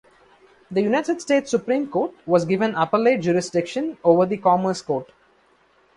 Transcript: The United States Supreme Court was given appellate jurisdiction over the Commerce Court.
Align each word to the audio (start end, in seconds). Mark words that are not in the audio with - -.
The 0.71 0.81
United 0.81 1.21
States 1.21 1.51
Supreme 1.51 1.87
Court 1.87 2.15
was 2.25 2.45
given 2.45 2.73
appellate 2.73 3.21
jurisdiction 3.21 3.99
over 4.03 4.25
the 4.25 4.37
Commerce 4.37 4.81
Court. 4.81 5.11